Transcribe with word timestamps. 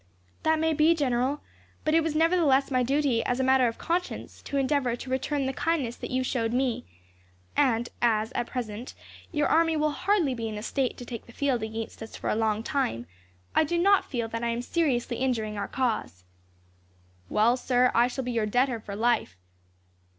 "That 0.41 0.57
may 0.57 0.73
be, 0.73 0.95
General, 0.95 1.41
but 1.85 1.93
it 1.93 2.01
was 2.01 2.15
nevertheless 2.15 2.71
my 2.71 2.81
duty, 2.81 3.23
as 3.23 3.39
a 3.39 3.43
matter 3.43 3.67
of 3.67 3.77
conscience, 3.77 4.41
to 4.41 4.57
endeavour 4.57 4.95
to 4.95 5.09
return 5.11 5.45
the 5.45 5.53
kindness 5.53 5.95
that 5.97 6.09
you 6.09 6.23
showed 6.23 6.53
me; 6.53 6.87
and 7.55 7.87
as, 8.01 8.31
at 8.31 8.47
present, 8.47 8.95
your 9.31 9.45
army 9.47 9.77
will 9.77 9.91
hardly 9.91 10.33
be 10.33 10.47
in 10.49 10.57
a 10.57 10.63
state 10.63 10.97
to 10.97 11.05
take 11.05 11.27
the 11.27 11.31
field 11.33 11.61
against 11.61 12.01
us 12.01 12.15
for 12.15 12.31
a 12.31 12.35
long 12.35 12.63
time, 12.63 13.05
I 13.53 13.63
do 13.63 13.77
not 13.77 14.09
feel 14.09 14.27
that 14.29 14.43
I 14.43 14.49
am 14.49 14.63
seriously 14.63 15.17
injuring 15.17 15.55
our 15.55 15.67
cause." 15.67 16.23
"Well, 17.29 17.55
sir, 17.55 17.91
I 17.93 18.07
shall 18.07 18.23
be 18.23 18.31
your 18.31 18.47
debtor 18.47 18.79
for 18.79 18.95
life. 18.95 19.37